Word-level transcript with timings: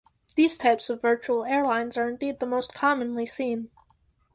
These 0.35 0.57
types 0.57 0.89
of 0.89 0.99
virtual 0.99 1.45
airlines 1.45 1.95
are 1.95 2.09
indeed 2.09 2.39
the 2.39 2.47
most 2.47 2.73
commonly 2.73 3.27
seen. 3.27 3.69